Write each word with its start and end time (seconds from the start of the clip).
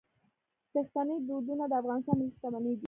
پښتني 0.73 1.15
دودونه 1.27 1.63
د 1.67 1.73
افغانستان 1.81 2.11
ملي 2.19 2.29
شتمني 2.35 2.73
ده. 2.75 2.79